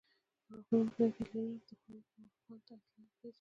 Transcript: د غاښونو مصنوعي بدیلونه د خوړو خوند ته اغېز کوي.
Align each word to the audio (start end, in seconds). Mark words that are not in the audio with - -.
د 0.03 0.03
غاښونو 0.47 0.81
مصنوعي 0.85 1.11
بدیلونه 1.15 1.57
د 1.67 1.71
خوړو 1.79 1.99
خوند 2.41 2.61
ته 2.67 2.73
اغېز 2.79 3.09
کوي. 3.19 3.29